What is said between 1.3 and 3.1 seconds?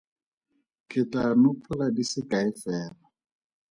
nopola di se kae fela.